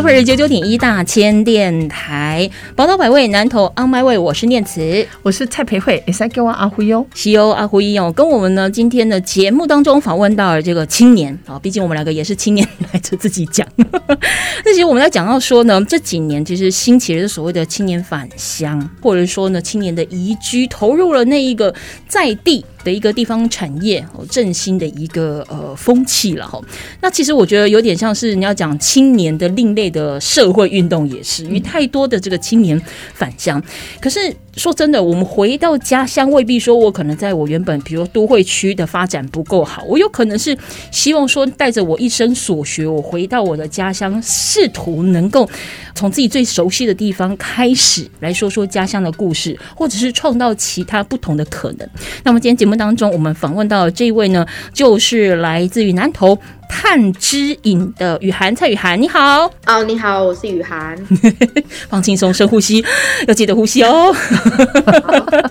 [0.00, 5.06] Super 九九点一大千电台，宝岛百味，南投 On My Way，我是念慈。
[5.20, 7.06] 我是蔡培慧，也是给我阿辉哟。
[7.14, 13.68] 西欧阿胡一哦，跟我们呢今天的节目当中访问到了这个青年啊，毕竟我们两个也是青年，来着自己讲。
[13.76, 21.74] 那其实我们在讲到说呢，这几年其实兴起了所谓的青年返乡，或者说呢青年的移居，投入了那一个
[22.08, 22.64] 在地。
[22.84, 26.60] 的一个地方产业哦，振兴的一个呃风气了哈。
[27.00, 32.80] 那其实我觉得有点像是你要讲青年的另类的社会运动，也是因为太多的这个青年
[33.14, 33.62] 返乡。
[34.00, 40.54] 可是说真的，我们回到家乡，未必说我可能在我原本比如都会区的发展不够好，我有可能是
[40.90, 45.48] 希望说带着我一生所学，我回到我的家乡，试图能够
[45.94, 51.88] 从自己最熟悉的地方开始来说说家乡的故事，或者是创造其他不同的可能。
[52.22, 54.44] 那么今天节目当中，我们访问到的这一位呢，
[54.74, 56.38] 就是来自于南投
[56.70, 60.96] 探知影的雨涵蔡雨涵，你好，哦，你好，我是雨涵。
[61.90, 62.82] 放轻松，深呼吸，
[63.26, 64.14] 要记得呼吸哦。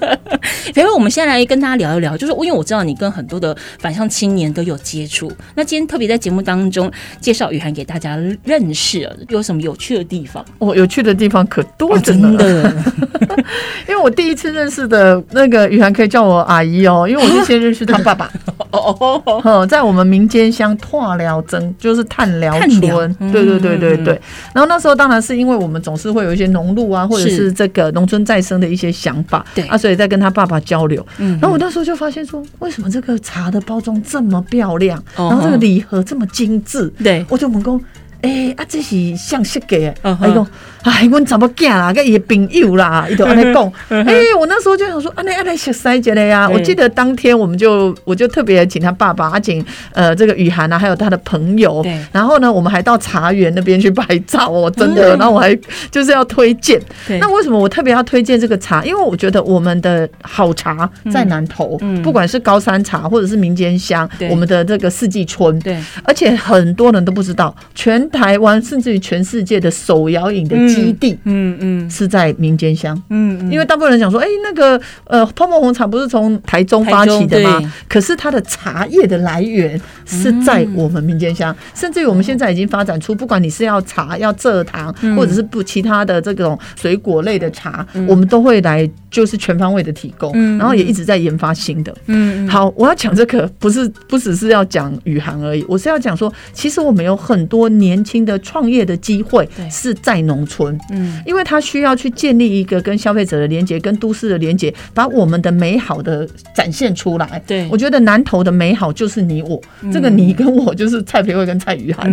[0.76, 10.44] 然后我们先来跟大家聊一聊，就是因为我知道你跟很多的返乡青年都有接触，那今天特别在节目当中介绍雨涵给大家认识，有什么有趣的地方？
[10.60, 12.38] 哦，有趣的地方可多着真呢。
[12.38, 12.74] 的，
[13.88, 18.32] 因为我第一次认识的那个雨涵可以叫我阿姨哦，因为我是先认识他爸爸。
[18.72, 24.22] 哦哦哦，哦，在我们民间乡拓寮镇，就是探寮探寮村，嗯对对对对对。
[24.54, 31.06] 然后那时候当然是因为我们总是会有一些农路啊，或者是是这个农村再生的一些想法，对啊，所以在跟他爸爸交流。
[31.20, 36.90] 嗯然后我那时候就发现说，为什么这个茶的包装这么漂亮，哦然后这个礼盒这么精致？
[37.04, 37.80] 对，我就问讲，
[38.22, 40.48] 诶、啊，这是向谁给的，嗯哼啊，伊讲，
[40.84, 46.50] 哎，阮查某囝啦，跟伊的朋友啦，伊就安尼讲，嗯诶、我那时候就想说，安尼安尼熟悉一下呀。
[46.50, 49.64] 我记得当天我们就，我就特别请他爸爸，啊，请
[49.94, 51.82] 呃这个雨涵啊，还有他的朋友。
[51.84, 55.54] 对，然后呢，我们还到茶园那边去拍照哦，真的，然后我还
[55.92, 56.80] 就是要推荐。
[57.20, 58.84] 那为什么我特别要推荐这个茶？
[58.86, 62.02] 因为我觉得我们的好茶在南投，嗯。
[62.02, 72.96] 不管是高山茶或者是民间香，我们的这个四季春，对，而且很多人都不知道，全台湾甚至于全世界的手摇饮的基地嗯嗯是在民间乡。
[73.10, 77.74] 嗯嗯，因为大部分人讲说，哎、那个呃，泡沫红茶不是从台中发起的吗？
[77.88, 91.94] 可是它的茶叶的来源是在我们民间乡，甚至于我们现在已经发展出，不管你是要茶、要蔗糖，或者是不其他的这种水果类的茶，我们都会来就是全方位的提供，然后也一直在研发新的。
[92.08, 92.50] 嗯嗯。
[92.50, 99.70] 好，我要讲这个不是不只是要讲宇航而已，我是要讲说，其实我们有很多年轻的创业的机会对。
[99.70, 100.59] 是在农村，
[100.92, 107.42] 嗯因为他需要去建立一个跟消费者的连接，跟都市的连接，把我们的美好的展现出来。
[107.46, 109.62] 对我觉得南投的美好就是你我，
[109.92, 112.12] 这个你跟我就是蔡培慧跟蔡宇涵。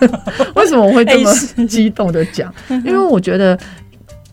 [0.56, 1.32] 为什么我会这么
[1.66, 2.52] 激动的讲？
[2.68, 3.58] 因为我觉得。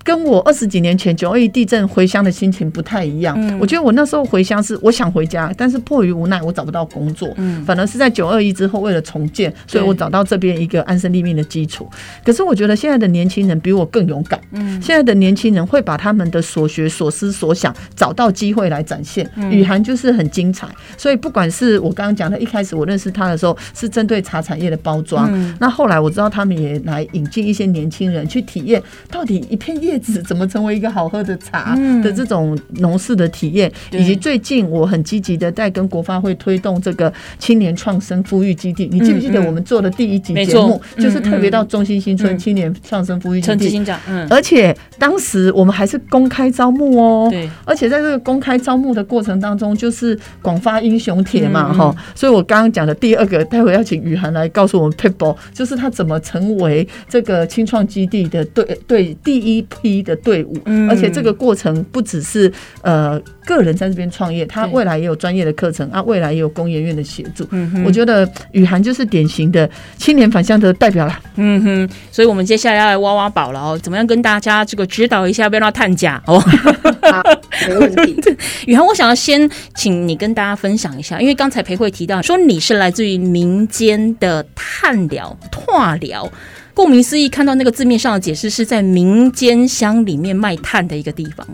[0.05, 3.35] 跟我二十几年前九二一地震回乡的心情不太一样。
[3.39, 7.33] 嗯我觉得我那时候回乡是我想回家，但是迫于无奈我找不到工作。
[7.37, 11.89] 嗯反而是在九二一之后，为了重建，所以我找到这边一个安身立命的基础。
[12.23, 14.39] 可是我觉得现在的年轻人比我更勇敢。
[14.51, 19.27] 嗯现在的年轻人会把他们的所学、所思、所想找到机会来展现。
[19.35, 28.79] 嗯雨涵就是很精彩，所以不管是我刚刚讲的，一开始我认识他的时候是针对茶产业的包装，嗯那后来我知道他们也来引进一些年轻人去体验，
[29.09, 32.01] 到底一片叶子怎么成为一个好喝的茶嗯。
[32.01, 38.87] 的这种农事的体验，对以及最近我很积极的在跟国发会推动这个青年创生富裕基地。
[38.91, 42.37] 你记不记得我们做的第一集节目，就是特别到中心新村嗯。
[42.37, 43.69] 青年创生富裕基地？
[43.83, 62.51] 陈嗯，而且当时我们还是公开招募哦，对，而且在这个公开招募的过程当中，就是广发英雄帖嘛，嗯哈、所以我刚刚讲的第二个，待会要请雨涵来告诉我们 people，就是他怎么成为这个青创基地的对对第一批的队伍，嗯而且这个过程不只是
[62.81, 67.47] 呃个人在这边创业，他未来也有专业的课程啊，未来也有工研院的协助。
[67.51, 71.19] 嗯哼我觉得雨涵就是典型的青年返乡的代表了。
[71.35, 76.39] 嗯哼，所以我们接下来要来挖挖宝了哦，怎么样跟大家这个指导一下，不要让他探假哦。
[76.39, 77.21] 好，
[77.67, 78.15] 没问题。
[78.65, 86.27] 雨涵，我想要先请你跟大家分享一下，因为刚才裴慧提到说你是来自于民间的探疗、化疗。
[86.75, 91.47] 顾名思义，看到那个字面上的解释是在民间乡里面卖炭的一个地方。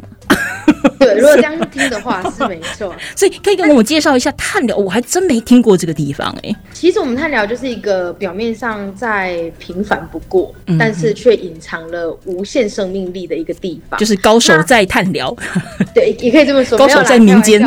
[0.98, 2.94] 对，如果这样听的话是没错。
[3.16, 14.00] 所以可以跟我介绍一下炭寮，我还真没听过这个地方哎、其实我们炭寮就是一个表面上再平凡不过，嗯但是却隐藏了无限生命力的一个地方。
[14.00, 15.36] 就是高手在炭寮，
[15.94, 16.76] 对，也可以这么说。
[16.78, 17.62] 高手在民间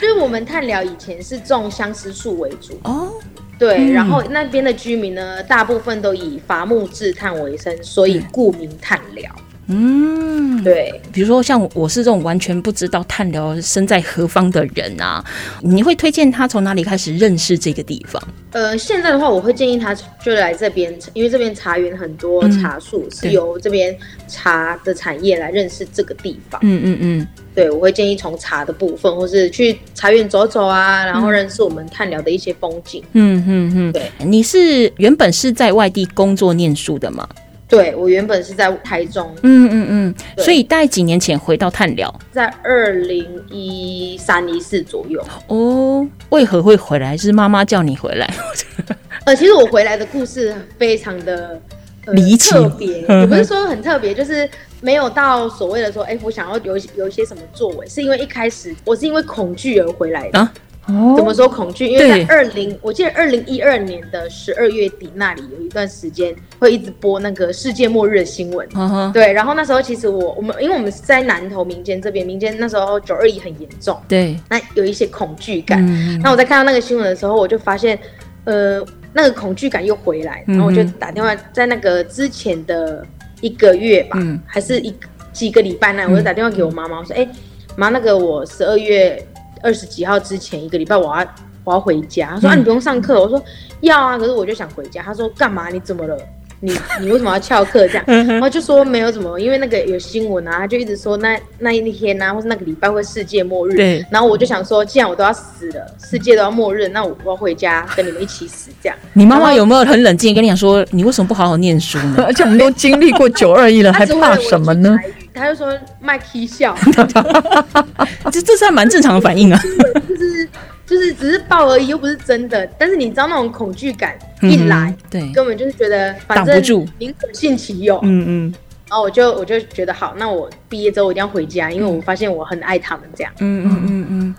[0.00, 3.12] 就是我们探寮以前是种相思树为主，哦，
[3.58, 3.92] 对，嗯。
[3.92, 9.30] 然后那边的居民呢，大部分都以伐木制炭为生，所以故名炭寮。
[9.72, 15.24] 嗯，对，比如说像我是这种完全不知道炭寮身在何方的人啊，
[15.62, 18.20] 你会推荐他从哪里开始认识这个地方？
[18.50, 23.96] 呃，现在的话，我会建议他就来这边，因为这边茶园很多嗯茶树，对是由这边
[24.26, 26.60] 茶的产业来认识这个地方。
[26.64, 33.04] 嗯嗯嗯，对，我会建议从茶的部分，或是去茶园走走啊，然后认识我们探聊的一些风景。
[33.12, 37.28] 嗯嗯嗯，对，你是原本是在外地工作念书的吗？
[37.70, 45.24] 对我原本是在台中，嗯嗯嗯，所以大概几年前回到探寮在二零一三一四左右。
[45.46, 47.16] 哦，为何会回来？
[47.16, 48.28] 是妈妈叫你回来？
[49.24, 51.60] 呃，其实我回来的故事非常的、
[52.06, 54.48] 呃、离奇特别， 也不是说很特别，就是
[54.80, 60.38] 没有到所谓的说，哎、我想要有有一些什么作为，是因为一开始我是因为恐惧而回来的。
[60.38, 60.52] 啊
[60.86, 61.14] 哦。
[61.16, 61.86] 怎么说恐惧？
[61.86, 68.68] 因为在二零，我记得二零一二年的十二月底那里有一段时间会一直播那个世界末日的新闻。
[69.12, 75.84] 对，然后那时候其实我我们因为我们是在南投民间这边，民间那时候九二一很严重，对，那有一些恐惧感。
[75.86, 76.20] 嗯。
[76.22, 77.98] 那我在看到那个新闻的时候，我就发现，
[78.44, 83.04] 呃，那个恐惧感又回来，然后我就打电话，在那个之前的
[83.40, 84.40] 一个月吧，嗯。
[84.46, 84.94] 还是一
[85.32, 87.28] 几个礼拜呢，我就打电话给我妈妈，我说，哎、
[87.76, 89.22] 妈，那个我十二月
[89.62, 91.26] 二十几号之前一个礼拜我要
[91.64, 92.30] 我要回家。
[92.34, 93.42] 他说、啊，你不用上课，我说
[93.80, 95.02] 要啊，可是我就想回家。
[95.02, 95.68] 他说干嘛？
[95.68, 96.16] 你怎么了？
[96.62, 98.04] 你 你为什么要翘课这样？
[98.06, 103.74] 然后就说没有怎么，因为那个有新闻啊，他就一直说那那一天啊，或是那个礼拜会世界末日。
[103.74, 108.98] 对然后我就想说，既然我都要死了，世界都要末日，那我我要回家跟你们一起死这样。
[109.14, 112.24] 你妈妈有没有很冷静跟你讲说，你为什么不好好念书呢？
[112.28, 114.94] 而且我们都经历过九二一了， 还怕什么呢？
[115.34, 116.76] 他就说卖 K 笑，
[118.32, 119.60] 这这是还蛮正常的反应啊。
[120.08, 120.48] 就是
[120.86, 122.66] 就是只是抱而已，又不是真的。
[122.78, 127.98] 但是你知道那种恐惧感一来，嗯对，根本就是觉得反正挡不住宁可信其有。
[128.02, 128.54] 嗯嗯
[128.88, 133.32] 然后我就我就觉得好，那我毕业之后我一定要回家，因为我发现我很爱他们这样。
[133.38, 134.34] 嗯嗯嗯嗯。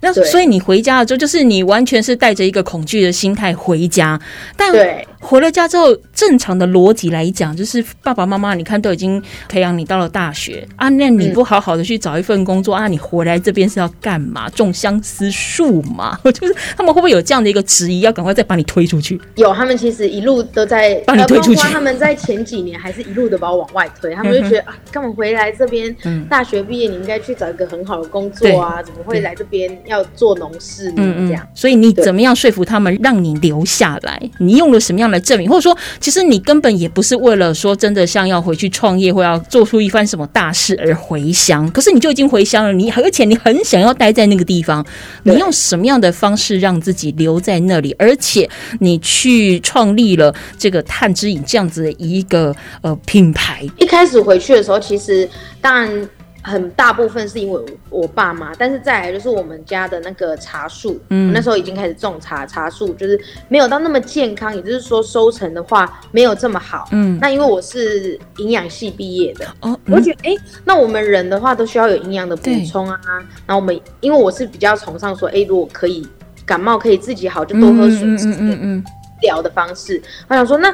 [0.00, 4.20] 那所以你回家了之后，就是你完全是带着一个恐惧的心态回家，
[4.56, 14.48] 但对回了家之后，正常的逻辑来讲，就是爸爸妈妈你看都已经培养你到了大学啊，那你不好好的去找一份工作、啊，你回来这边是要干嘛？
[14.50, 16.16] 种相思树嘛？
[16.32, 19.20] 就是他们会不会有这样的一个质疑，要赶快再把你推出去？
[19.34, 25.94] 有，他们其实一路都在把你推出去他们在前几年还是一路的把我往外推，他们就觉得啊，干嘛回来这边？
[26.04, 30.94] 嗯大学毕业你应该去找一个很好的工作啊，怎么会来这边要做农事呢？
[30.98, 31.44] 嗯这样。
[31.52, 34.30] 所以你怎么样说服他们让你留下来？
[34.38, 35.48] 你用了什么样的证明？
[35.48, 44.84] 或者说，其实你根本也不是为了说真的像要回去创业或要做出一番什么大事而回乡，可是你就已经回乡了，你而且你很想要待在那个地方，
[45.24, 47.94] 你用什么样的方式让自己留在那里？
[47.98, 48.48] 而且
[48.80, 55.28] 你去创立了这个碳之影这样子的一个呃品牌，一开始回去的时候，其实
[55.60, 56.08] 当然
[56.46, 57.58] 很大部分是因为
[57.90, 72.96] 我我爸妈，但是再来就是我们家的那个茶树，嗯，那时候已经开始种茶，茶树就是没有到那么健康，也就是说收成的话没有这么好，嗯，那因为我是营养系毕业的，哦，我觉得哎、诶那我们人的话都需要有营养的补充啊，
[73.44, 76.06] 然后我们因为我是比较崇尚说，哎、如果可以
[76.44, 78.84] 感冒可以自己好，就多喝水嗯嗯嗯
[79.22, 80.00] 疗的方式。
[80.28, 80.72] 我想说，那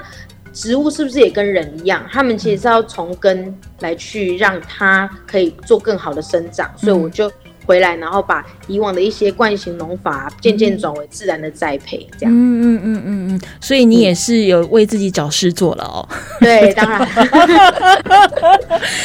[0.52, 2.06] 植物是不是也跟人一样？
[2.10, 7.30] 他们其实是要从根来去让它可以做更好的生长，所以我就
[7.64, 12.32] 回来，然后把以往的一些惯性农法渐渐转为自然的栽培，这样。
[12.34, 16.08] 嗯嗯嗯嗯嗯，所以你也是有为自己找事做了哦。
[16.40, 17.06] 对，当然，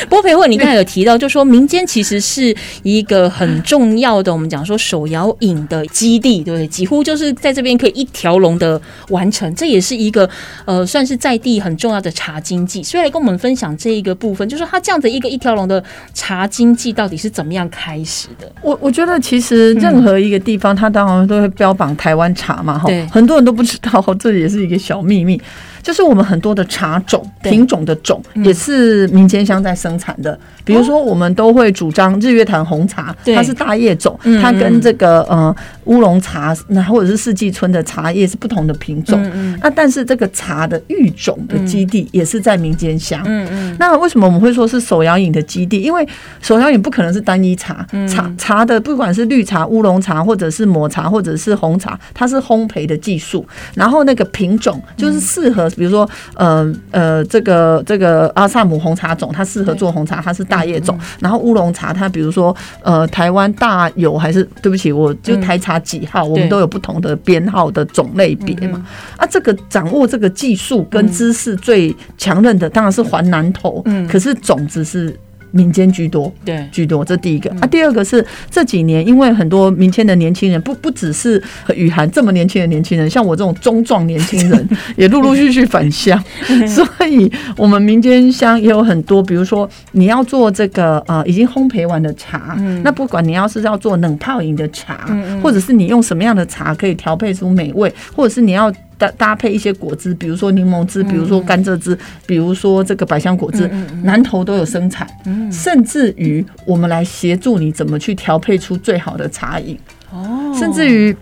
[0.09, 6.67] 不过培慧，你刚才有提到，就说民间其实是一个很重要的，我们讲说手摇饮的基地，对不对？
[6.67, 10.29] 几乎就是在这边可以一条龙的完成，这也是一个
[10.65, 12.81] 呃，算是在地很重要的茶经济。
[12.81, 15.83] 所以来跟我们分享这一个部分，就是它这样的一个一条龙的
[16.13, 18.46] 茶经济到底是怎么样开始的？
[18.61, 25.41] 我我觉得其实任何一个地方，它当然都会标榜台湾茶嘛，哈对，很多人都不知道， 这也是一个小秘密。
[25.87, 30.37] 就是我们很多的茶种品种的种也是民间乡在生产的。
[30.65, 39.17] 比如说，我们都会主张日月潭红茶，它是大叶种嗯，它跟这个呃乌龙茶那或者是四季春的茶叶是不同的品种。
[39.33, 43.23] 嗯那但是这个茶的育种的基地也是在民间乡。
[43.25, 45.81] 嗯嗯那为什么我们会说是手摇饮的基地？
[45.81, 46.05] 因为
[46.41, 53.47] 手摇饮不可能是单一茶，茶茶的不管是绿茶、乌龙茶，或者是抹茶，或者是红茶，它是烘焙的技术。
[53.73, 60.99] 然后那个品种就是适合，比如说呃呃这个这个阿萨姆红茶种，它适合做红茶，它是大叶种。
[61.19, 68.85] 然后乌龙茶，它比如说呃台湾大有还是对不起，我就台茶几号，我们都有不同的编号的种类别嘛。
[69.15, 74.07] 啊，这个掌握这个技术跟知识最强韧的当然是环南头，嗯。
[74.07, 75.15] 可是种子是
[75.57, 76.31] 民间居多。
[76.45, 77.67] 对，居多，这第一个啊。
[77.67, 81.41] 第二个是这几年，因为很多民间的年轻人，不不只是
[81.75, 86.21] 雨涵这么年轻的年轻人，像我这种中壮年轻人， 也陆陆续续返乡，
[86.69, 95.09] 所以我们民间乡也有很多，比如说你要做这个呃已经烘焙完的茶，那不管你要是要做冷泡饮的茶，
[95.41, 98.71] 或者是你用什么样的茶可以调配出美味，或者是你要。
[98.97, 103.69] 搭搭配一些果汁，比如说柠檬汁，比如说甘蔗汁，比如说这个百香果汁，
[104.03, 105.07] 南投都有生产，
[105.51, 109.77] 甚至于我们来协助你怎么去调配出最好的茶饮，
[110.11, 110.53] 哦。
[110.57, 111.15] 甚至于。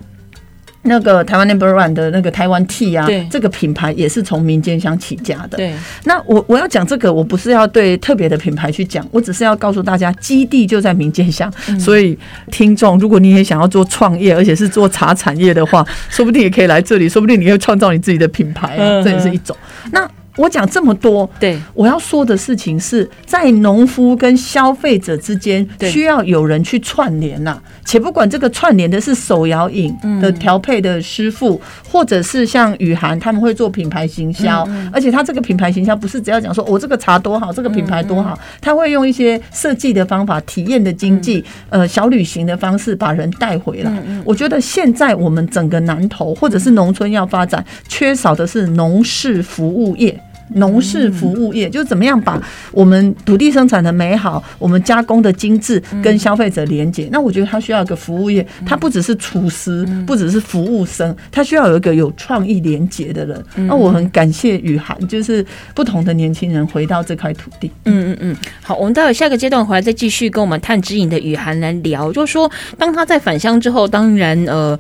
[0.86, 5.58] 那个台湾 Number One 的那个台湾 T 啊，这个品牌也是从民间乡起家的。
[5.58, 5.74] 对，
[6.06, 11.52] 那我我要讲这个，我不是要对特别的品牌去讲，我只是要告诉大家，基地就在民间乡。
[11.80, 12.18] 所以
[12.52, 19.56] 听众，如果你也想要做创业，而且是做茶产业的话，说不定也可以来这里，说不定你可以创造你自己的品牌啊，嗯这也是一种。
[19.92, 43.92] 那我讲这么多，对，我要说的事情是在农夫跟消费者之间需要有人去串联呐、且不管这个串联的是手摇饮的调配的师傅，或者是像雨涵他们会做品牌行销，而且他这个品牌行销不是只要讲说我、这个茶多好，这个品牌多好，他会用一些设计的方法、体验的经济、呃小旅行的方式把人带回来。
[44.26, 50.20] 我觉得现在我们整个南投或者是农村要发展，缺少的是农事服务业。
[50.54, 57.10] 农事服务业就是怎么样把我们土地生产的美好，我们加工的精致跟消费者连接。
[57.12, 63.44] 那我觉得它需要一个服务业，它不只是厨师，不只是服务生，它需要有一个有创意连接的人。
[63.68, 67.72] 那我很感谢雨涵，就是不同的年轻人回到这块土地。
[67.86, 74.78] 嗯嗯嗯，好，我们待会下个阶段回来再继续跟我们探知影的雨涵来聊，就是说，当他在返乡之后，当然呃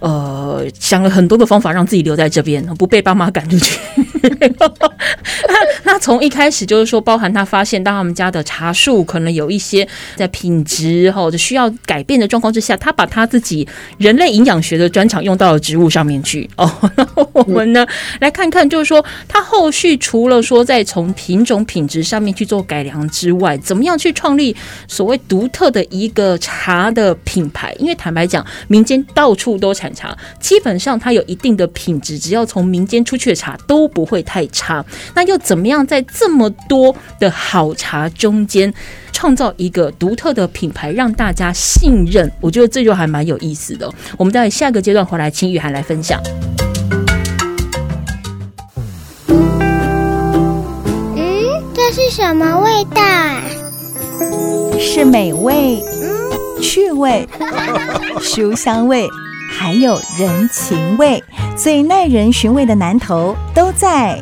[0.00, 3.78] 呃想了很多的方法让自己留在这边，不被爸妈赶出去。
[5.84, 9.86] 那从一开始就是说，包含他发现，当他们家的茶树可能有一些
[10.16, 16.70] 在品质或者需要改变的状况之下，他把他自己人类营养学的专长用到了植物上面去哦。
[17.32, 17.86] 我们呢
[18.20, 24.54] 来看看，就是说他后续除了说在从品种品质上面去做改良之外，怎么样去创立
[24.88, 27.74] 所谓独特的一个茶的品牌？
[27.78, 34.84] 因为坦白讲，民间到处都产茶，基本上它有一定的品质，只要从民间出去的茶都不会太差。
[35.14, 38.72] 那又怎么样在这么多的好茶中间
[39.12, 42.30] 创造一个独特的品牌，让大家信任？
[42.40, 43.94] 我觉得这就还蛮有意思的哦。
[44.16, 46.20] 我们在下个阶段回来，请雨涵来分享。
[51.16, 53.42] 嗯，这是什么味道啊？
[54.80, 57.28] 是美味，嗯，趣味，
[58.20, 59.08] 书香味，
[59.48, 61.22] 还有人情味，
[61.56, 64.20] 最耐人寻味的南头都在。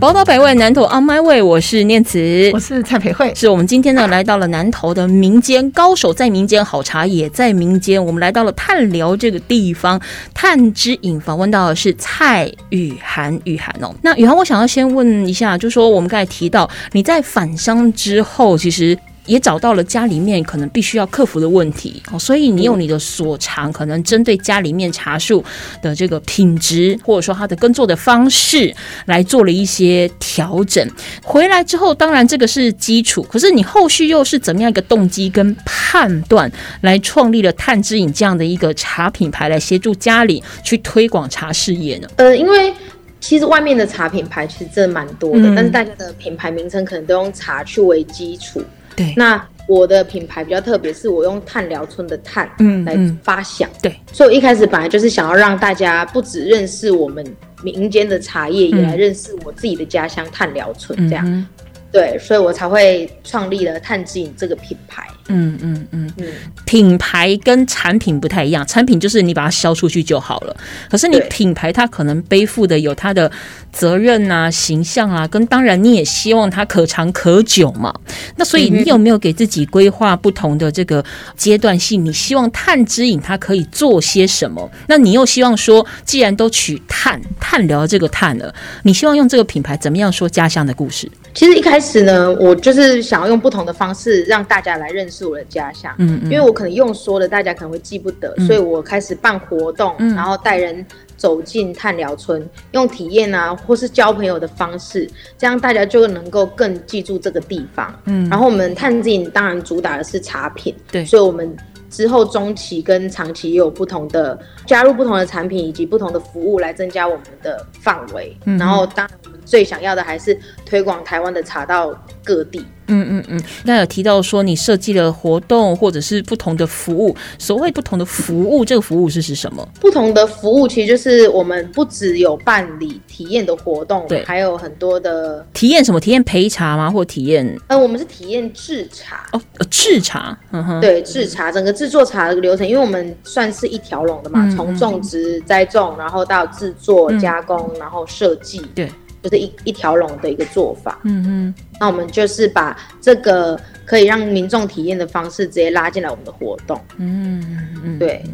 [0.00, 2.60] 宝岛百味，南投 On My Way，我是念慈我。
[2.60, 8.04] 是蔡培慧，是我们今天呢来到了南投的民间高手在民间，好茶也在民间。
[8.04, 10.00] 我们来到了探寮这个地方，
[10.32, 13.92] 探之引访问到的是蔡雨涵，雨涵哦。
[14.02, 18.96] 那雨涵，我想要先问一下，就说我们刚才提到你在返乡之后，其实。
[19.28, 25.44] 也找到了家里面可能必须要克服的问题哦，所以你用你的所长，可能针对家里面茶树
[25.82, 30.90] 的这个品质，或者说它的耕作的方式，来做了一些调整。
[31.22, 42.08] 回来之后，当然这个是基础，可是你后续又是怎么样一个动机跟判断，来创立了探知饮这样的一个茶品牌，来协助家里去推广茶事业呢？
[42.16, 42.72] 呃，因为
[43.20, 48.62] 其实外面的茶品牌其实真的蛮多的，嗯但是大家的品牌名称可能都用茶去为基础。
[48.98, 53.68] 对那我的品牌比较特别，是我用炭寮村的炭来嗯嗯发响。
[53.82, 57.24] 对，所以我一开始本来就是想要让大家不只认识我们
[57.62, 61.46] 民间的茶叶，也来认识我自己的家乡炭寮村这样。
[61.90, 65.06] 嗯对，所以我才会创立了碳之影这个品牌。
[65.30, 66.26] 嗯嗯嗯，嗯，
[66.64, 70.56] 品牌跟产品不太一样，产品就是你把它销出去就好了。
[70.90, 73.30] 可是你品牌，它可能背负的有它的
[73.72, 77.94] 责任啊、形象啊，跟当然你也希望它可长可久嘛。
[78.36, 81.04] 那所以你有没有给自己规划不同的这个
[81.36, 82.02] 阶段性？
[82.04, 84.70] 你希望探之影它可以做些什么？
[84.88, 91.10] 那你又希望说，既然都取碳碳聊这个碳了，你希望用这个品牌怎么样说家乡的故事？
[91.38, 95.94] 其实一开始呢，我就是想要用不同的方式让大家来认识我的家乡。
[95.98, 100.84] 嗯因为我可能用说的，大家可能会记不得，所以我开始办活动，嗯然后带人
[101.16, 107.94] 走进探寮村，用体验啊，或是交朋友的方式，这样大家就能够更记住这个地方。
[108.06, 111.56] 嗯然后我们探景当然主打的是茶品，对所以我们
[111.88, 118.36] 之后中期跟长期也有不同的加入不同的产品以及不同的服务来增加我们的范围。
[118.44, 122.62] 嗯然后当然我们最想要的还是推广台湾的茶到各地。
[122.90, 129.66] 嗯嗯嗯，那有提到说你设计了活动或者是不同的服务，所谓不同的服务，这个服务是是什么？
[129.78, 136.00] 不同的服务其实就是我们不只有办理体验的活动对，还有很多的，体验什么？
[136.00, 136.90] 体验陪茶吗？
[136.90, 139.26] 或体验呃，我们是体验制茶。
[139.32, 140.38] 哦呃制茶？
[140.52, 148.90] 嗯哼，对制茶，整个制作茶的流程，因为我们算是一条龙的嘛，嗯从种植、栽种，然后到制作、嗯加工，然后设计，对，
[149.28, 150.98] 就是一一条龙的一个做法。
[151.04, 156.80] 嗯嗯，那我们就是把这个可以让民众体验的方式直接拉进来我们的活动。
[156.96, 157.42] 嗯
[157.84, 158.24] 嗯，对，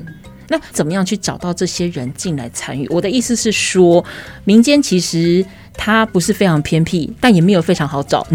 [0.48, 2.86] 那怎么样去找到这些人进来参与？
[2.88, 4.04] 我的意思是说，
[4.44, 8.26] 民间其实它不是非常偏僻，但也没有非常好找。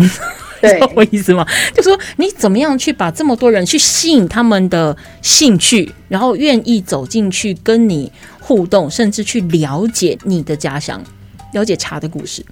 [0.62, 1.48] 对道我意思吗？
[1.74, 8.12] 就说你怎么样去把这么多人去吸引他们的兴趣，然后愿意走进去跟你
[8.42, 11.02] 互动，甚至去了解你的家乡，
[11.54, 12.44] 了解茶的故事。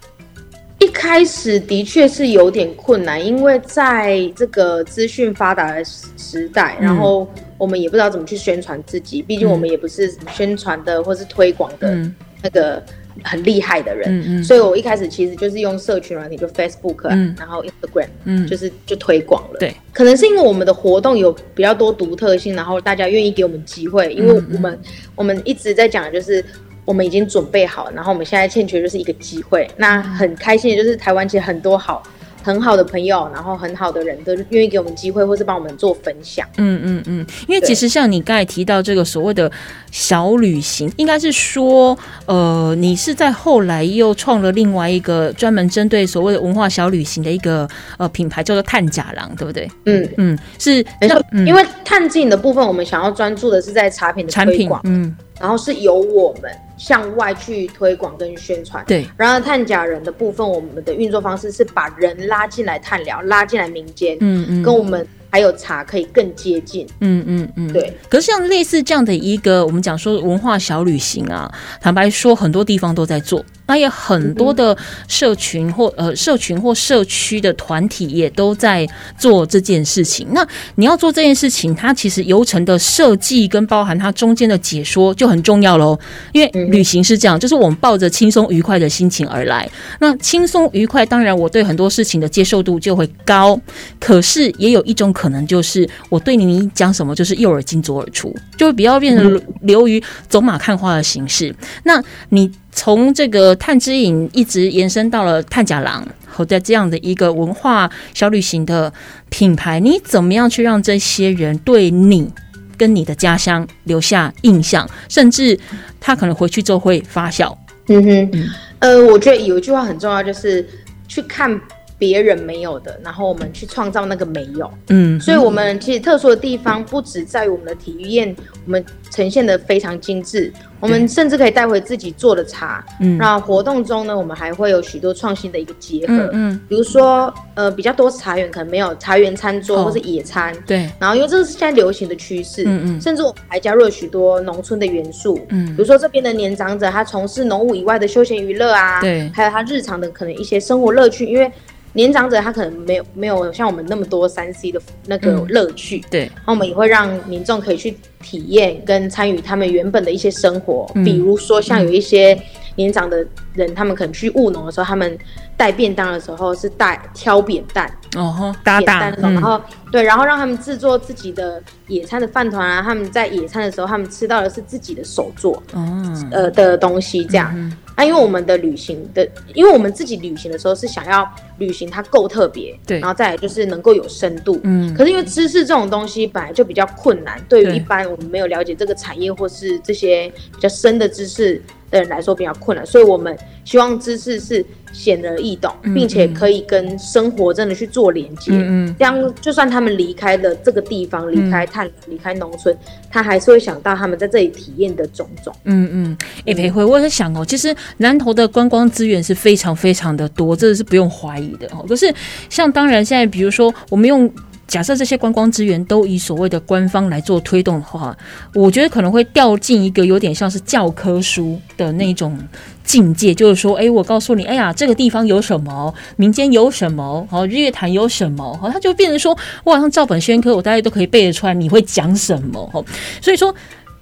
[0.80, 6.86] 一开始的确是有点困难，因为在这个资讯发达的时时代，嗯。
[6.86, 7.28] 然后
[7.58, 12.16] 我们也不知道怎么去宣传自己，毕竟我们也不是宣传的或是推广的嗯。
[12.44, 12.82] 那个
[13.24, 17.36] 很厉害的人，所以我一开始其实就是用社群软体，就 Facebook，、啊嗯。
[17.40, 19.58] 然后 Instagram，嗯，就是就推广了。
[19.60, 24.48] 对，可能是因为我们的活动有比较多独特性，然后大家愿意给我们机会，因为嗯。
[24.54, 24.80] 我们、
[25.16, 26.46] 我们一直在讲的就是。
[26.88, 29.70] 我们已经准备好，然后我们现在欠缺就是一个机会。
[29.76, 32.02] 那很开心的就是台湾其实很多好
[32.42, 36.48] 很好的朋友，然后很好的人都愿意给我们机会，或是帮我们做分享。
[36.56, 39.52] 嗯嗯嗯，因为其实像你刚才提到这个所谓的
[39.92, 49.70] 小旅行，应该是说，呃，你是在后来又创了另外一个专门针对所谓的文化小旅行的一个呃品牌，叫做探甲郎，对不对？
[49.84, 51.46] 嗯，嗯，是没错，嗯。
[51.46, 58.84] 因为探景的部分，我们想要专注的是在茶品的产品推广，，嗯，然后是由我们向外去推广跟宣传。
[58.88, 66.88] 对，然而探假人的部分，我们的运作方式是把人拉进来探聊，拉进来民间，嗯嗯，跟我们还有茶可以更接近。
[67.02, 67.92] 嗯嗯嗯，对。
[68.10, 74.76] 可是像类似这样的一个我们讲说文化小旅行啊，坦白说，很多地方都在做，那也很多的
[75.08, 80.28] 社群或呃社群或社区的团体也都在做这件事情。
[80.32, 86.00] 那你要做这件事情，它其实流程的设计跟包含它中间的解说就很重要喽。
[86.32, 89.70] 因为旅行是这样，就是我们抱着轻松愉快的心情而来。
[90.00, 93.60] 那轻松愉快，当然我对很多事情的接受度就会高。
[94.00, 101.54] 可是也有一种可能，就是我对你讲什么，就是右耳进左耳出，就会比较变成流于走马看花的形式。
[101.84, 108.94] 那你从这个碳之影一直延伸到了碳甲郎，和在这样的一个文化小旅行的
[109.30, 112.32] 品牌，你怎么样去让这些人对你？
[112.78, 115.60] 跟你的家乡留下印象，甚至
[116.00, 117.58] 他可能回去之后会发笑。
[117.88, 120.64] 嗯哼，呃，我觉得有一句话很重要，就是
[121.08, 121.60] 去看
[121.98, 124.72] 别人没有的，然后我们去创造那个没有。
[124.90, 132.86] 嗯，所以，我们其实特殊的地方不止在于我们的体育宴，我们呈现的非常精致，我们甚至可以带回自己做的茶。
[133.00, 133.18] 嗯。
[133.18, 139.86] 那活动中呢，我们还会有许多创新的一个结合，嗯嗯，比如说，呃，比较多茶园可能没有茶园餐桌哦。
[139.86, 143.02] 或是野餐，对，然后因为这是现在流行的趋势，嗯嗯。
[143.02, 145.66] 甚至我们还加入了许多农村的元素，嗯。
[145.68, 149.28] 比如说这边的年长者他从事农务以外的休闲娱乐啊，对。
[149.34, 151.52] 还有他日常的可能一些生活乐趣，因为
[151.94, 155.48] 年长者他可能没有没有像我们那么多三 C 的那个嗯。
[155.50, 161.04] 乐趣，对，那我们也会让民众可以去体验跟参与他们原本的一些生活，嗯。
[161.04, 162.38] 比如说像有一些
[162.78, 165.18] 年长的人，他们可能去务农的时候，他们
[165.58, 169.62] 带便当的时候是带挑扁担，哦吼，搭档扁担，那种，然后
[169.92, 177.74] 对，然后让他们制作自己的野餐的饭团啊，他们在野餐的时候，他们吃到的是自己的手做，哦，呃的东西，这样。
[177.96, 183.00] 啊，因为我们的旅行的，因为我们自己旅行的时候是想要旅行它够特别，对。
[183.00, 184.94] 然后再来就是能够有深度，嗯。
[184.94, 198.52] 可是因为知识这种东西本来就比较困难，对于一般我们没有了解这个产业或是这些比较深的知识的人来说比较困难，所以我们希望知识是显而易懂，并且可以跟生活真的去做连接。
[198.52, 202.76] 嗯嗯这样就算他们离开了这个地方，离开探，离开农村，
[203.10, 205.54] 他还是会想到他们在这里体验的种种。
[205.66, 211.86] 嗯嗯，哎、裴辉，我在想哦，其实南投的观光资源是非常非常的多，这是不用怀疑的哦。
[211.88, 212.14] 可是
[212.50, 214.30] 像当然现在，比如说我们用。
[214.68, 218.16] 假设这些观光资源都以所谓的官方来做推动的话，
[218.54, 222.38] 我觉得可能会掉进一个有点像是教科书的那种
[222.84, 232.84] 境界，就是说，哎，我告诉你，哎呀，这个地方有什么，民间有什么，好，日月潭有什么，好，它就变成说，我好像照本宣科，我大家都可以背得出来，你会讲什么，好，
[233.22, 233.56] 所以说。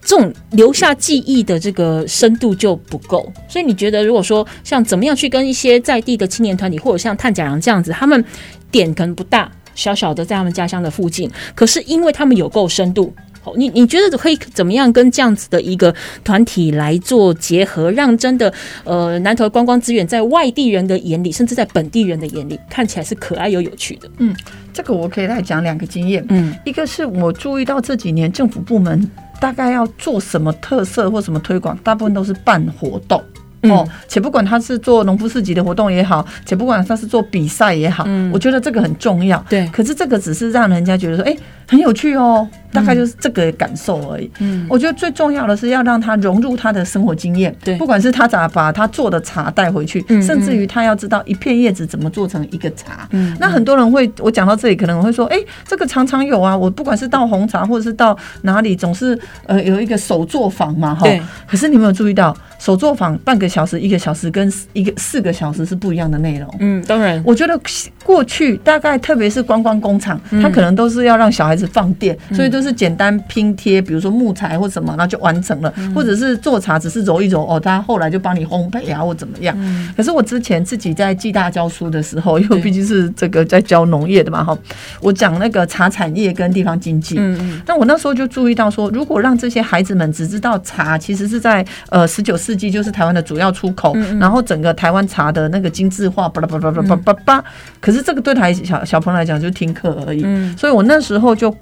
[0.08, 8.24] 这种留下记忆的这个深度就不够，所以你觉得，如果说像怎么样去跟一些在地的青年团体，或者像探甲郎这样子，他们
[8.70, 13.14] 点可能不大，小小的在他们家乡的附近，可是因为他们有够深度。
[13.42, 18.52] 好，你你觉得可以怎么样跟这样子的一个团体来做结合，让真的
[18.84, 24.10] 呃南投观光资源在外地人的眼里，甚至在本地人的眼里，看起来是可爱又有趣的。
[24.18, 24.36] 嗯
[24.74, 29.08] 这个我可以来讲两个经验，嗯一个是我注意到这几年政府部门
[29.40, 33.24] 大概要做什么特色或什么推广，大部分都是办活动。
[33.66, 33.72] 嗯。
[33.72, 38.32] 哦，且不管他是做农夫市集的活动也好，且不管他是做比赛也好，嗯。
[38.34, 39.44] 我觉得这个很重要。
[39.50, 39.68] 对。
[39.74, 41.36] 可是这个只是让人家觉得说，哎、
[41.68, 44.30] 很有趣哦，大概就是这个感受而已。
[44.40, 53.08] 嗯我觉得最重要的是要让他融入他的生活经验，对不管是他咋把他做的茶带回去，嗯甚至于他要知道一片叶子怎么做成一个茶。
[53.12, 61.22] 嗯那很多人会，我讲到这里可能会说，哎、这个常常有啊，我不管是到红茶或者是到哪里，总是呃有一个手作坊嘛，哈对。
[61.48, 66.54] 可是你有没有注意到，手作坊半个小时、一个小时跟一个四个小时是不一样的内容？
[66.60, 67.58] 嗯，当然，我觉得
[68.04, 79.56] 过去大概特别是观光工厂，它可能都是要让小孩子放电，所以都是简单拼贴，比如说木材或什么，然后就完成了，或者是做茶只是揉一揉哦，他后来就帮你烘焙啊或怎么样。
[79.96, 84.58] 可是我之前自己在暨大教书的时候，因为毕竟是这个在教农业的嘛哈，
[85.02, 87.62] 我讲那个茶产业跟地方经济，嗯嗯。
[87.66, 97.44] 那我那时候就注意到说，如果让这些孩子们只知道茶其实是在呃十九世纪就是台湾的主要出口，嗯然后整个台湾茶的那个精致化，巴拉巴拉巴拉巴拉巴拉，
[97.80, 100.56] 可是这个对台小小朋友来讲就是听课而已，嗯。
[100.58, 101.56] 所以我那时候就。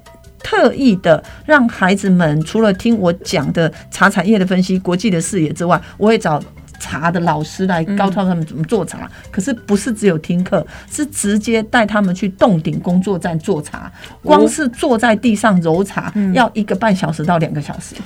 [0.44, 6.40] 特意的让孩子们除了听我讲的茶产业的分析、国际的视野之外，我会找
[6.78, 9.10] 茶的老师来告诉他们怎么做茶。
[9.30, 13.90] 可是不是只有听课，是直接带他们去洞顶工作站做茶。
[14.22, 17.96] 光是坐在地上揉茶，要一个半小时到两个小时。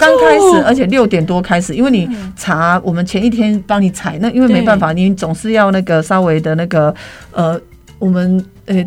[0.00, 6.94] 刚开始，而且六点多开始，因为你茶我们前一天帮你采，那因为没办法，你总是要那个稍微的那个
[7.32, 7.60] 呃，
[7.98, 8.82] 我们呃。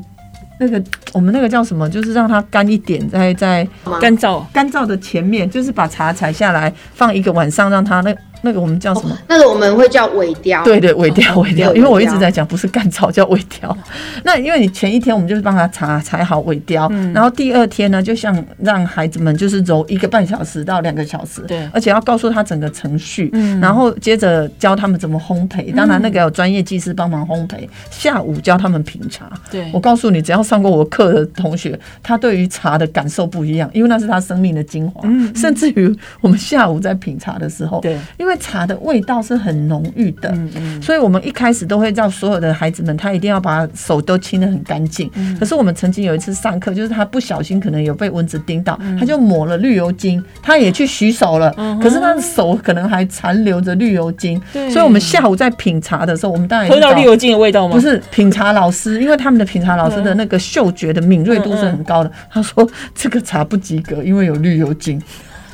[0.59, 0.81] 那个
[1.13, 1.89] 我们那个叫什么？
[1.89, 3.67] 就是让它干一点，在在
[3.99, 9.17] 干燥，干燥的前面，就是把茶采下来放一个晚上，让它那那个我们叫什么？
[9.27, 13.75] 那个我们会叫尾雕，对对，尾雕尾雕，因为我一直在讲不是干草，叫尾雕。
[14.23, 25.73] 那因为你前一天我们就是帮他查采好尾雕，然后第二天呢，就像让孩子们就是揉一个半小时到两个小时，对而且要告诉他整个程序，嗯然后接着教他们怎么烘焙。
[25.73, 29.29] 当然那个有专业技师帮忙烘焙，下午教他们品茶。
[29.51, 35.01] 对我告诉你，只要上过我课的同学，他对于茶的感受不一样，因为那是他生命的精华。
[35.05, 45.09] 嗯甚至于我们下午在品茶的时候，对，因为茶的味道是很浓郁的，嗯嗯所以我们一开始都会叫所有的孩子们，他一定要把手都清得很干净。
[45.15, 54.41] 嗯可是我们曾经有一次上课，就是他不小心可能有被蚊子叮到，嗯他就抹了绿油精，他也去洗手了，可是他的手可能还残留着绿油精。
[54.53, 57.75] 对所以我们下午在品茶的时候，我们当然也喝到绿油精的味道吗？
[57.75, 62.11] 不，是品茶老师，因为他们的品茶老师的那个嗅觉的敏锐度是很高的。
[62.29, 65.01] 他说这个茶不及格，因为有绿油精。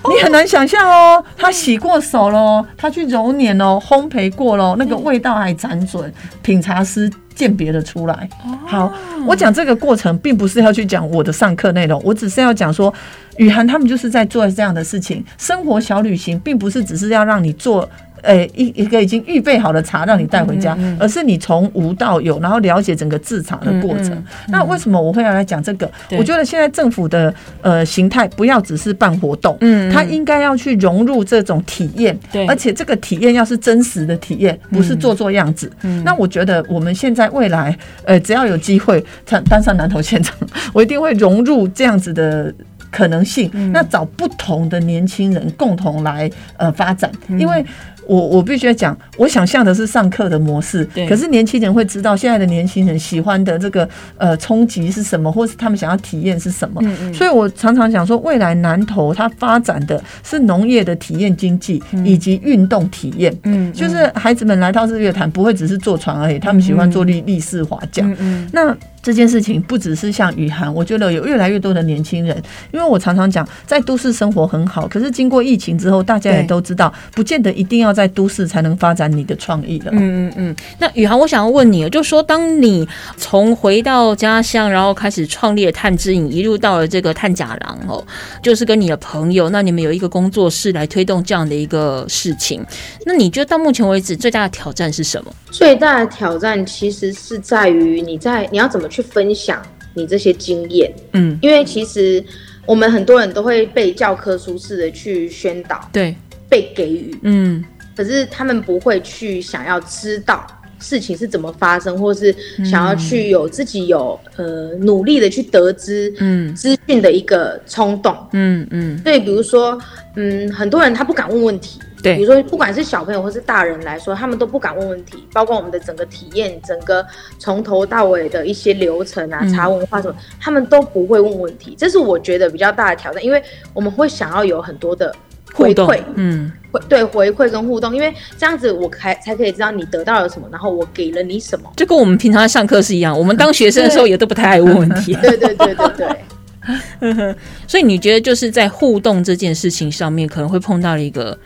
[0.10, 6.12] 你很难想象哦， 他洗过手喽，他去揉捻哦，烘焙过喽，那个味道还辗准，
[6.42, 8.28] 品茶师鉴别的出来。
[8.66, 8.92] 好，
[9.28, 12.94] 我讲这个过程，并不是要去讲我的上课内容，我只是要讲说，
[13.38, 15.24] 雨涵他们就是在做这样的事情。
[15.38, 17.88] 生活小旅行，并不是只是要让你做
[18.22, 24.24] 呃一一个已经预备好的茶让你带回家，而是你从无到有，然后了解整个制茶的过程。
[24.48, 25.90] 那为什么我会要来讲这个？
[26.18, 35.72] 我觉得现在政府的呃形态不要只是办活动，嗯，它应该要去融入这种体验，对，而且这个体验要是真实的体验，不是做做样子。
[36.04, 40.36] 那我觉得我们现在未来，呃，只要有机会担担上南投县长，
[40.74, 42.54] 我一定会融入这样子的。
[42.92, 47.66] 可能性，那找不同的年轻人共同来呃发展，因为
[48.08, 53.88] 我我必须要讲，我想象的是上课的模式，可是年轻人会知道现在的年轻人喜欢的这个
[54.18, 56.82] 呃冲击是什么，或是他们想要体验是什么，
[57.14, 68.76] 所以我常常讲说，未来南投它发展的是农业的体验经济以及运动体验，嗯，就是孩子们来到日月潭不会只是坐船而已，他们喜欢坐立立式滑桨，嗯，那。
[69.02, 72.36] 这件事情不只是像雨涵，我觉得有越来越多的年轻人，
[72.72, 79.92] 因为我常常讲，在都市生活很好，可是经过疫情之后，大家也都知道，不见得一定要在都市才能发展你的创意了。
[79.92, 80.56] 嗯嗯嗯。
[80.78, 82.88] 那雨涵，我想要问你，就说当你
[83.18, 88.06] 从回到家乡，然后开始创立探之影，一路到了这个探甲郎哦，
[88.44, 92.64] 就是跟你的朋友，那你们有一个工作室来推动这样的一个事情。
[93.04, 95.34] 那你觉得到目前为止最大的挑战是什么？
[95.50, 98.91] 最大的挑战其实是在于你在你要怎么。
[98.92, 99.60] 去分享
[99.96, 102.24] 你这些经验，嗯，因为其实
[102.66, 106.16] 我们很多人都会被教科书式的去宣导，对，
[106.48, 107.64] 被给予，嗯，
[107.96, 110.46] 可是他们不会去想要知道
[110.82, 119.80] 事情是怎么发生，或是想要去有自己有呃努力的去得知，嗯，资讯的一个冲动，嗯嗯，所以比如说，
[120.16, 121.80] 嗯，很多人他不敢问问题。
[122.04, 127.06] 对，比如说，不管是小朋友或是大人来说，他们都不敢问问题，包括我们的整个体验，整个
[127.38, 131.76] 从头到尾的一些流程啊，茶文化什么，他们都不会问问题。
[131.78, 133.40] 这是我觉得比较大的挑战，因为
[133.72, 135.16] 我们会想要有很多的
[135.54, 141.72] 回馈，嗯，回对回馈跟互动，因为这样子我才才可以知道你得到了什么，然后我给了你什么。
[141.76, 145.14] 就跟我们平常在上课是一样，我们当学生的时候也都不太爱问问题。
[145.16, 147.36] 对对对对对。
[147.68, 151.38] 所以你觉得就是在互动这件事情上面，可能会碰到了一个。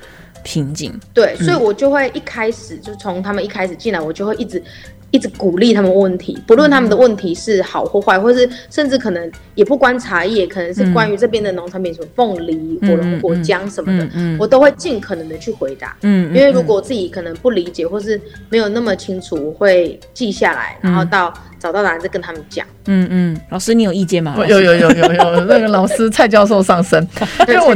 [0.47, 4.61] 瓶颈对，所以我就会一开始就从他们一开始进来，我就会一直
[5.15, 15.95] 一直鼓励他们问题，不论他们的问题是好或坏，或是甚至可能也不关茶叶，可能是关于这边的农产品，什么凤梨、火龙果浆什么的，我都会尽可能的去回答。
[16.01, 21.33] 嗯，因为如果自己可能不理解或是没有那么清楚，我会记下来，然后到。
[21.65, 22.63] 找到答案再跟他们讲。
[22.85, 24.35] 嗯嗯，老师你有意见吗？
[24.47, 27.01] 有有有有有，那个老师蔡教授上身。
[27.49, 27.73] 因为我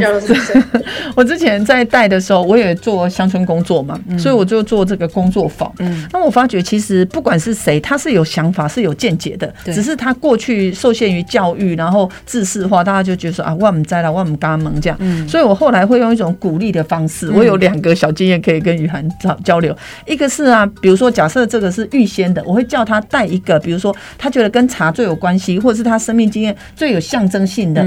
[1.16, 5.68] 我之前在带的时候，我也做乡村工作嘛，所以我就做这个工作坊。
[5.80, 14.96] 嗯，那我发觉其实不管是谁，他是有想法、是有见解的，只是他过去受限于教育，然后自视化，大家就觉得说啊，万们栽了，万们嘎门这样。
[15.00, 17.28] 嗯，所以我后来会用一种鼓励的方式。
[17.32, 19.76] 我有两个小经验可以跟雨涵交交流。
[20.06, 23.79] 一个是啊，比如说假设这个是预先的，我会叫他带一个，比如。
[23.80, 27.84] 说他觉得跟茶最有关系，或者是他生命经验最有象征性的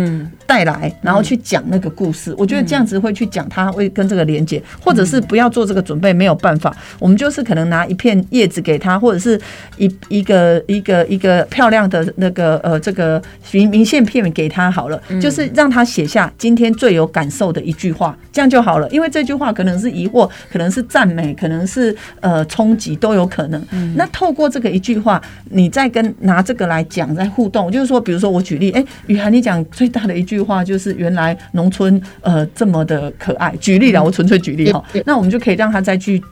[0.47, 2.33] 带来，然后去讲那个故事。
[2.37, 6.75] 我觉得这样子会去讲，他会跟这个连接，或者是不要做这个准备，没有办法。
[6.99, 9.39] 我们就是可能拿一片叶子给他，或者是
[9.77, 18.89] 一一个一个一个漂亮的那个呃这个明明信片给他好了，就是让他写下今天最有感受的一句话，这样就好了。
[18.89, 23.63] 因为这句话可能是疑惑，可能是赞美，可能是呃冲击，都有可能。
[23.95, 25.82] 那透过这个一句话，你在。
[25.83, 33.53] 在跟拿这个来讲，在互动，就是说，比如说我举例，哎，雨涵，你讲最大的一句话就是原来农村呃这么的可爱。
[33.59, 36.23] 举例了，我纯粹举例哈，那我们就可以让他再去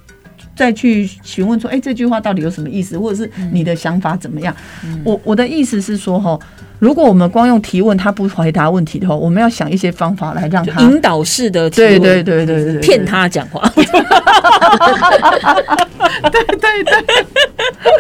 [0.55, 4.55] 再去询问说，哎，这句话到底有什么意思，或者是你的想法怎么样？
[5.03, 6.39] 我我的意思是说哈。
[6.81, 13.61] 如果我们光用提问，他不回答问题的话，我们要想一些方法来让他引导式的对对对对对骗他讲话。
[13.75, 13.85] 对
[16.57, 17.25] 对对。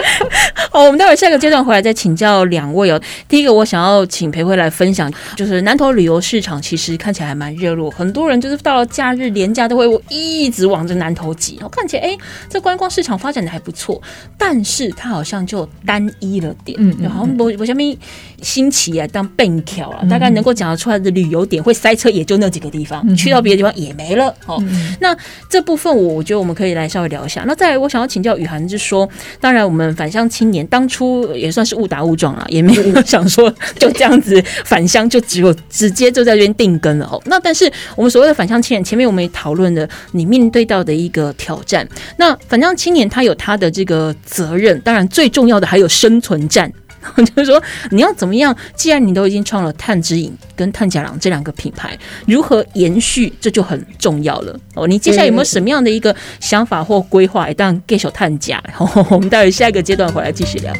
[0.71, 2.99] 好，我们待会下一个阶段回来再请教两位哦。
[3.27, 11.59] 第一个，我想要请裴辉来分享，就是南投旅游市场其实看起来还蛮热络，很多人就是到了假日连假都会一直往着南投挤。
[11.61, 12.17] 我看起来，哎，
[12.49, 14.01] 这观光市场发展的还不错，
[14.39, 17.95] 但是它好像就单一了点，嗯，然后我我下面
[18.41, 18.70] 新。
[18.71, 24.33] 起来当笨桥了，大概能够讲得出来的旅游点会塞车，也就那几个地方，去到别的地方也没了。
[24.45, 24.63] 哦，
[24.99, 25.15] 那
[25.49, 27.43] 这部分我我觉得我们可以来稍微聊一下。
[27.45, 29.07] 那再来，我想要请教雨涵，就是说，
[29.39, 37.05] 当然我们返乡青年当初也算是误打误撞啊，也没有 想说就这样子返乡就只有直接就在这边定根了。
[37.05, 41.87] 哦，那但是我们所谓的返乡青年，前面我们也讨论了你面对到的一个挑战。
[42.17, 46.71] 那返乡青年他有他的这个责任，当然最重要的还有生存战。
[47.35, 48.55] 就是说你要怎么样？
[48.75, 54.87] 既然你都已经创了碳之影跟碳甲郎这两个品牌，如何延续这就很重要了哦。
[54.87, 57.49] 你接下来有没有什么样的一个想法或规划？
[57.49, 58.63] 一旦 get 手碳甲，
[59.09, 60.73] 我们待会下一个阶段回来继续聊。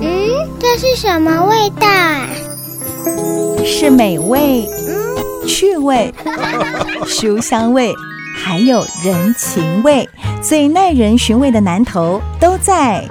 [0.00, 2.28] 嗯，这是什么味道啊？
[3.64, 6.12] 是美味，嗯，趣味，
[7.06, 7.92] 书香味，
[8.40, 10.08] 还有人情味，
[10.40, 13.04] 最耐人寻味的南头都在。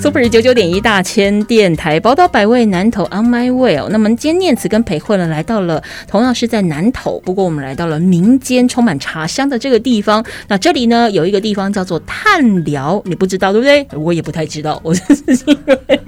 [0.00, 10.24] Super 九九点一大千电台宝岛百味南投 On My Way 哦，那么今天念慈跟裴慧呢来到了同样是在南投，不过我们来到了民间充满茶香的这个地方。
[10.48, 13.86] 那这里呢有一个地方叫做炭寮，你不知道对不对？
[13.98, 16.00] 我也不太知道，我就是因为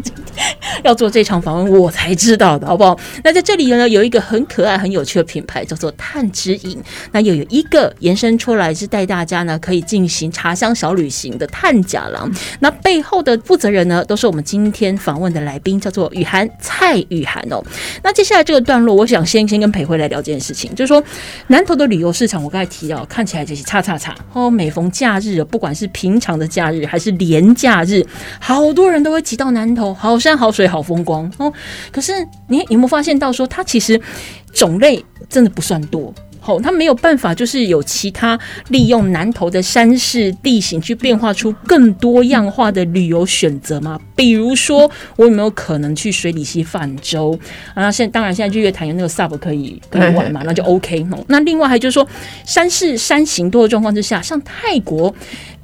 [0.84, 2.96] 要做这场访问我才知道的，好不好？
[3.24, 17.62] 那在这里呢有一个很可爱很有趣的品牌叫做炭之影，那又有一个延伸出来是带大家呢可以进行茶香小旅行的炭甲郎，那背后的负责人人呢，都是我们今天访问的来宾，叫做雨涵蔡雨涵哦。
[18.02, 21.02] 那接下来这个段落，我想先先跟裴慧来聊这件事情，就是说
[21.46, 28.04] 南投的旅游市场，我刚才提到，看起来就是叉叉叉哦，每逢假日，不管是平常的假日还是连假日，
[28.40, 31.52] 好多人都会挤到南投，好山好水好风光哦。
[31.92, 32.12] 可是
[32.48, 34.00] 你有没有发现到说，它其实
[34.52, 36.12] 种类真的不算多。
[36.48, 44.00] 哦，它没有办法，就是有其他利用南投的山势地形去变化出更多样化的旅游选择吗？
[44.16, 47.38] 比如说，我有没有可能去水里溪泛舟？
[47.74, 51.22] 啊，那现在当然现在日月潭有那个 SUP 可以可以玩嘛，那就 OK 哦。
[51.28, 52.08] 那另外还就是说，
[52.46, 55.14] 山势山形多的状况之下，像泰国，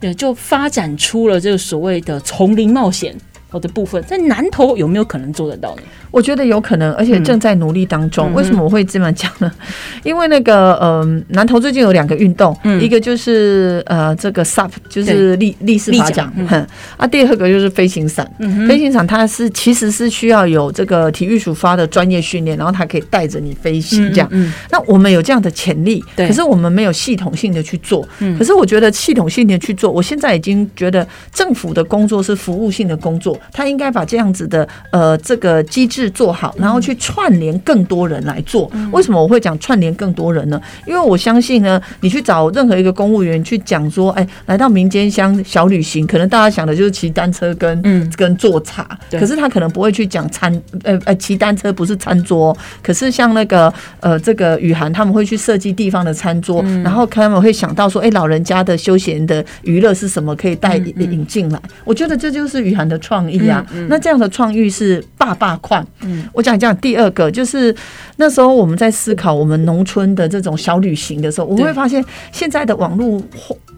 [0.01, 3.17] 呃，就发展出了这个所谓的丛林冒险。
[3.59, 5.83] 的部分在南投有没有可能做得到呢？
[6.11, 8.31] 我觉得有可能，而且正在努力当中。
[8.31, 9.51] 嗯为什么我会这么讲呢？
[10.03, 18.29] 因为那个呃，南投最近有两个运动，嗯一个就是呃这个 SUP，就是立立式法桨，嗯哼啊，第二个就是飞行伞。
[18.69, 24.29] 飞行伞它是其实是需要有这个体育署发的专业训练，然后它可以带着你飞行这样。
[24.33, 28.07] 嗯那我们有这样的潜力，可是我们没有系统性的去做。
[28.21, 38.71] 嗯可是我觉得系统性的去做，我现在已经觉得政府的工作是服务性的工作，他应该把这样子的呃这个机制做好，然后去串联更多人来做。
[38.93, 40.61] 为什么我会讲串联更多人呢？
[40.87, 48.11] 因为我相信呢，你去找任何一个公务员去讲说，哎，来到民间乡小旅行，可能大家想的就是骑单车跟嗯。
[48.17, 50.53] 跟做茶，可是他可能不会去讲餐
[50.85, 56.83] 呃呃骑单车不是餐桌，可是像那个呃这个雨涵他们会去设计地方的餐桌，嗯。
[56.83, 61.13] 然后他们会想到说，哎，老人家的休闲的娱乐是什么可以带嗯。
[61.13, 61.61] 引进来？
[61.85, 63.65] 我觉得这就是雨涵的创意啊。
[63.89, 65.85] 那这样的创意是爸爸快。
[66.03, 67.75] 嗯我讲讲第二个，就是
[68.17, 73.23] 那时候我们在思考我们农村的这种小旅行的时候，我们会发现现在的网络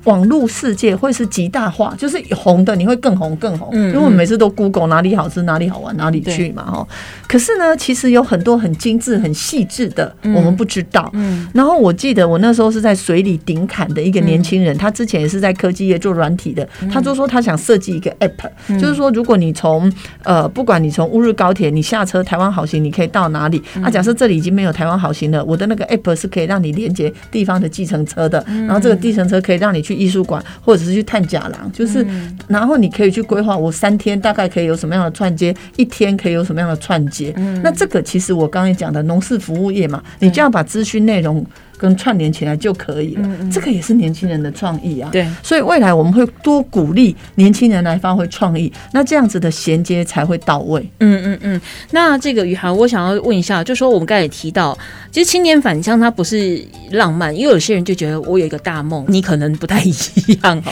[0.06, 6.86] 网络世界会是极大化，就是红的你会更红更红，嗯因为我们每次都 Google 哪里好吃哪里好玩哪里去嘛哈。
[7.28, 11.10] 可是呢，其实有很多很精致很细致的，我们不知道。
[11.12, 11.46] 嗯。
[11.52, 19.92] 然后我记得我那时候是在水里顶坎的一个年轻人，他之前也是在科技业做软体的，他就说他想设计一个 app，、就是说如果你从
[20.22, 23.60] 呃不管你从乌日高铁你下车台湾好行，你可以到哪里？
[23.82, 32.06] 啊，假设这里已经没有台湾好行了，我的那个 app 是可以让你连接地方的计程车的，然后这个计程车可以让你去艺术馆或者是去探假廊，就是
[32.46, 37.32] 然后你可以去规划我三天大概可以有什么样的串接，一天可以有什么样的串接。
[37.62, 41.44] 那这个其实我刚才讲的农事服务业嘛，你就要把资讯内容
[41.78, 43.28] 跟串联起来就可以了。
[43.50, 45.10] 这个也是年轻人的创意啊。
[45.12, 50.80] 对，所以未来我们会多鼓励年轻人来发挥创意，那这样子的衔接才会到位。
[51.00, 54.76] 嗯嗯嗯，那这个雨涵，我想要问一下，就说我们刚才也提到，
[55.16, 59.90] 其实青年返乡它不是浪漫，因为有些人就觉得我有一个大梦，你可能不太一
[60.42, 60.62] 样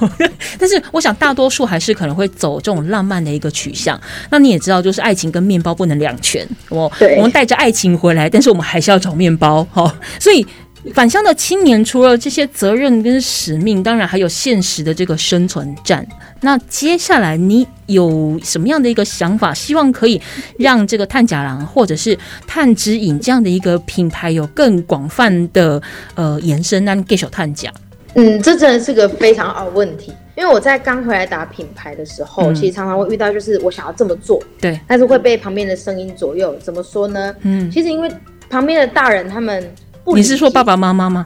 [0.00, 0.10] 哦。
[0.58, 3.96] 但是我想大多数还是可能会走这种浪漫的一个取向。
[4.28, 10.44] 那你也知道，就是爱情跟面包不能两全，我我们带着爱情回来，但是我们还是要找面包，哦、所以。
[10.92, 16.06] 返乡的青年除了这些责任跟使命，当然还有现实的这个生存战。
[16.40, 19.54] 那接下来你有什么样的一个想法？
[19.54, 20.20] 希望可以
[20.58, 22.18] 让这个探甲郎或者是
[22.48, 25.80] 碳之影这样的一个品牌有更广泛的
[26.16, 27.72] 呃延伸，让 get 手碳甲。
[28.14, 30.12] 嗯，这真的是个非常好的问题。
[30.34, 36.56] 因为我在刚回来打品牌的时候，嗯其实常常会遇到，就是我想要这么做，对，但是会被旁边的声音左右。
[36.58, 37.34] 怎么说呢？
[37.42, 38.10] 嗯，其实因为
[38.50, 39.62] 旁边的大人他们
[40.04, 41.24] 不你是说爸爸妈妈吗？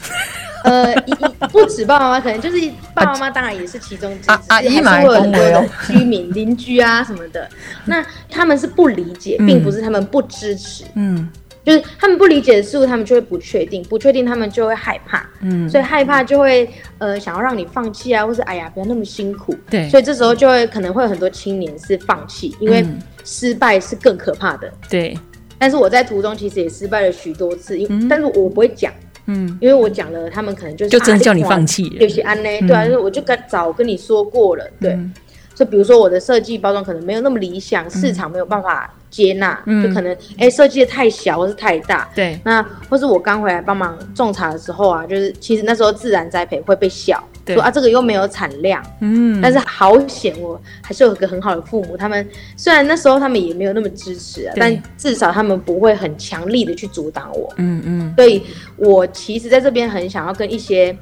[0.64, 2.58] 呃，一一不止爸爸妈妈，可能就是
[2.92, 4.30] 爸爸妈妈，当然也是其中之
[4.64, 7.48] 一，还嘛是会有居民、邻居啊什么的。
[7.84, 11.28] 那他们是不理解，并不是他们不支持，嗯。
[11.64, 19.52] 就是他们不理解的事物，他们就会不确定，不确定他们就会害怕，嗯，所以害怕就会呃想要让你放弃啊，或是哎呀不要那么辛苦。
[19.68, 19.88] 对。
[19.88, 22.98] 所以这时候就会可能会有很多青年是放弃，因为嗯。
[23.24, 24.72] 失败是更可怕的。
[24.88, 25.18] 对，
[25.58, 28.08] 但是我在途中其实也失败了许多次，因、嗯。
[28.08, 28.92] 但是我不会讲，
[29.26, 29.58] 嗯。
[29.60, 31.96] 因为我讲了，他们可能就是就真的叫你啊放弃了。
[32.00, 34.92] 有些安呢，对啊，就是我就跟早跟你说过了，对。
[34.92, 35.12] 嗯
[35.56, 39.82] 就比如说我的设计包装可能没有那么理想，市场没有办法接纳，嗯。
[39.82, 42.06] 就可能哎设计的太小或是太大。
[42.14, 57.52] 对，那或是我刚回来帮忙种茶的时候啊，就是其实那时候自然栽培会被笑，对说啊这个又没有产量，嗯，但是好险我还是有个很好的父母，他们虽然那时候他们也没有那么支持啊，但至少他们不会很强力的去阻挡我。
[57.58, 58.14] 嗯嗯。
[58.16, 58.42] 所以
[58.76, 60.96] 我其实在这边很想要跟一些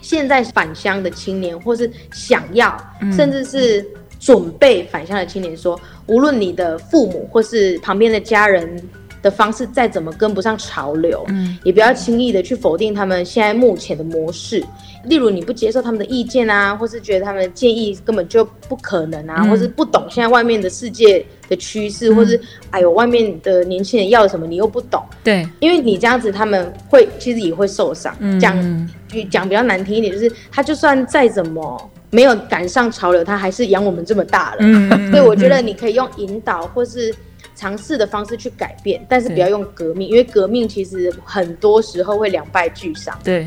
[0.00, 3.12] 现在返乡的青年，或是想要，嗯。
[3.12, 3.84] 甚至是
[4.20, 8.80] 准备返乡的青年说，无论你的父母或是旁边的家人
[9.22, 11.58] 的方式再怎么跟不上潮流，嗯。
[11.64, 14.64] 也不要轻易的去否定他们现在目前的模式。
[15.06, 22.40] 例如，你不接受他们的意见啊，或是觉得他们的建议根本就不可能啊，嗯或是不懂现在外面的世界的趋势，或是
[22.70, 25.02] 哎呦外面的年轻人要什么你又不懂。
[25.22, 28.14] 对，因为你这样子，他们会其实也会受伤。
[28.18, 34.58] 嗯讲就讲比较难听一点，就是他就算再怎么没有赶上潮流，他还是养我们这么大了。
[34.60, 37.14] 嗯嗯 所以我觉得你可以用引导或是
[37.54, 43.16] 尝试的方式去改变，但是不要用革命，因为革命其实很多时候会两败俱伤。
[43.22, 43.46] 对。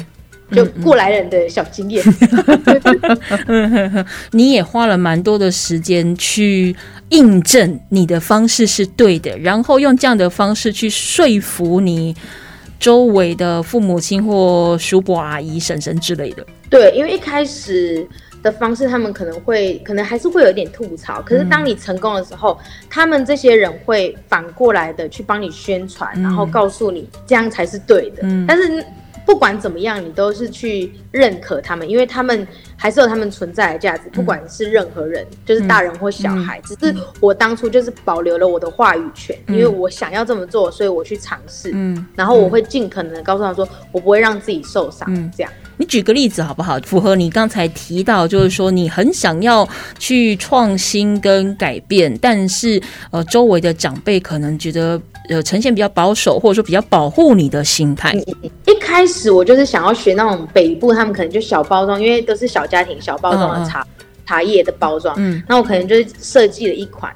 [0.51, 2.03] 就过来人的小经验，
[4.31, 6.75] 你也花了蛮多的时间去
[7.09, 12.15] 印证你的方式是对的，然后用这样的方式去说服你
[12.79, 16.45] 周围的父母亲或叔伯阿姨、婶婶之类的。
[16.69, 18.07] 对，因为一开始
[18.43, 21.21] 的方式，他们可能会，可能还是会有一点吐槽。
[21.21, 22.57] 可是当你成功的时候，
[22.89, 28.19] 他们这些人会反过来的去帮你宣传，然后告诉你这样才是对的。
[28.23, 28.85] 嗯但是
[29.27, 32.47] 不管怎么样，你都是去认可他们，因为他们
[32.77, 36.61] 还是有他们存在的价值，不管是任何人，就是大人或小孩。
[36.63, 41.71] 只是我当初就是保留了我的话语权，因为我想要这么做，所以我去尝试。
[41.73, 45.07] 嗯，然后我会尽可能的告诉他说，我不会让自己受伤。
[45.11, 45.51] 嗯这样。
[45.79, 46.79] 你举个例子好不好？
[46.79, 49.67] 符合你刚才提到，就是说你很想要
[49.99, 54.99] 去创新跟改变，但是呃，周围的长辈可能觉得
[55.29, 58.11] 呃呈现比较保守，或者说比较保护你的心态。
[58.65, 63.85] 一开始我就是想要学那种北部，他们可能就小包装，因为都是小家庭小包装的茶、
[64.25, 65.15] 茶叶的包装。
[65.17, 67.11] 嗯那我可能就是设计了一款，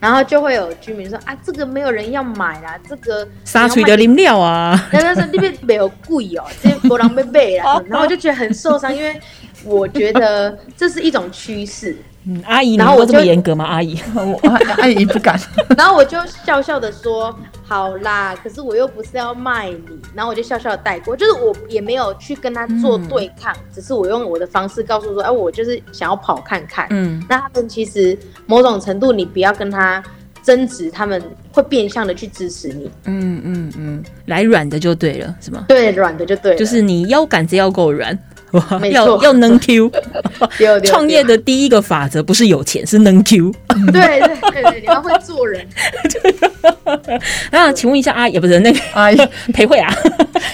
[0.00, 9.18] 然后就会有居民说啊，这个没有人要买啦，这个沙锤的饮料啊，然后他说那边没有贵 哦，这波浪被背啦，然后我就觉得很受伤，因为
[9.64, 11.96] 我觉得这是一种趋势，
[12.26, 13.64] 嗯，阿姨，然后我会这么严格吗？
[13.64, 15.40] 阿姨， 我阿阿姨不敢。
[15.76, 17.36] 然后我就笑笑的说
[17.66, 26.86] ：“好啦，可是我又不是要卖你。”然后我就笑笑带过，就是我也没有去跟他做对抗，只是我用我的方式告诉说：“哎，我就是想要跑看看。
[26.90, 30.02] 嗯那他们其实某种程度，你不要跟他
[30.42, 32.88] 争执，他们会变相的去支持你。
[33.06, 35.64] 嗯嗯嗯，来软的就对了，是吗？
[35.66, 38.16] 对，软的就对了，就是你腰杆子要够软，
[38.92, 39.90] 要错要能 Q。
[40.58, 43.52] 丢丢创业的第一个法则不是有钱，是能 Q。
[43.92, 45.66] 对对对对，你要会做人。
[47.50, 49.16] 那请问一下阿姨，不是那个阿姨，
[49.52, 49.92] 裴慧啊，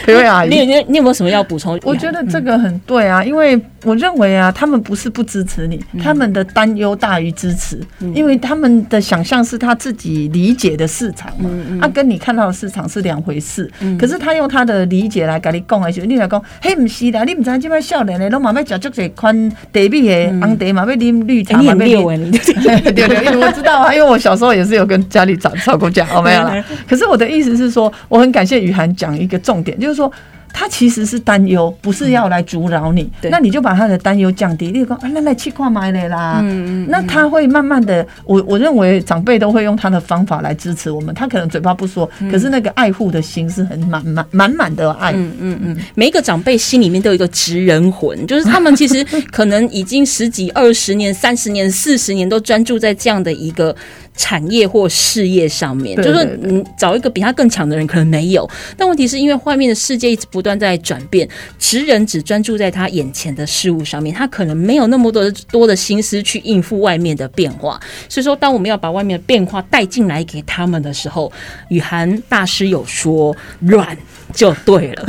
[0.05, 1.79] 裴慧阿姨你有你你有没有什么要补充？
[1.85, 7.81] 我觉得这个很对啊，因为我认为啊，他们不是不支持你，他们的担忧大于支持，
[8.15, 13.71] 因为他们的想象是他自己理解的市场嘛，啊，跟你看到的市场是两回事。
[13.99, 22.17] 可是他用他的理解来跟你讲而且，你来讲，嘿，不是的，你不知即摆少年的拢嘛要食足侪款茶米的红茶嘛，要啉绿哎茶嘛，要啉。
[22.17, 26.65] 你对 对，我知道啊，因为我小时候也是有跟家里吵吵过架，哦，没有啦。
[26.89, 30.11] 可是我的意思是说，我很感谢雨涵讲一个重点，就是说。
[30.53, 33.11] 他其实是担忧，不是要来阻扰你。
[33.21, 34.71] 对那你就把他的担忧降低。
[34.71, 36.41] 例如说，啊，那来去看买的啦。
[36.43, 41.15] 嗯嗯那他会慢慢的，我我认为长辈都会用他的方法来支持我们。
[41.15, 45.13] 他可能嘴巴不说，可是那个爱护的心是很满满满满的爱。
[45.13, 53.75] 嗯嗯嗯，每一个长辈心里面都有一个职人魂，就是他们其实可能已经十几、二十年、三十年、四十年都专注在这样的一个
[54.17, 55.97] 产业或事业上面。
[56.03, 67.81] 就是你找一个比他更强的人可能没有，但问题是因为外面的世界一直不不断在转变，职人只专注在他眼前的事物上面，他可能没有那么多的多的心思去应付外面的变化。
[68.09, 71.31] 所以说，当我们要把外面的变化带进来给他们的时候，
[71.69, 73.97] 雨涵大师有说软
[74.35, 75.07] 就对了，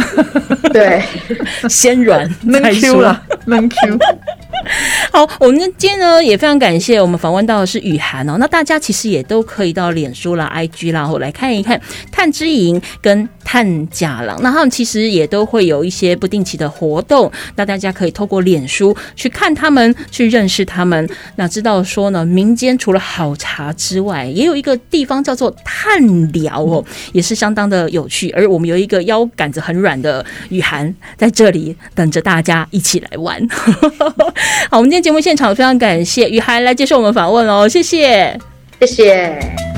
[0.71, 1.01] 对，
[1.67, 3.01] 先软闷再 Q 说。
[3.01, 3.97] 了，闷 Q。
[5.11, 8.37] 好，我们今天呢也非常感谢我们访问到的是雨涵哦。
[8.39, 11.79] 那大家其实也都可以到脸书啦、IG 啦，后来看一看
[12.11, 14.39] 探之营跟探假郎。
[14.41, 21.09] 那他们其实也都会有一些不定期的活动，那大家可以透过脸书去看他们，去认识他们。
[21.35, 26.83] 那知道说呢，民间除了好茶之外，也有一个地方叫做探聊哦，
[27.13, 28.29] 也是相当的有趣。
[28.31, 33.39] 而我们有一个腰杆子很软的雨涵在这里等着大家一起来玩。
[34.69, 38.39] 好，我们今天节目现场非常感谢雨涵来接受我们访问哦，谢谢。
[38.79, 39.72] 谢谢。